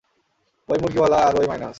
[0.69, 1.69] ঐ মুরগিওয়ালা আর ঐ মাইনাস।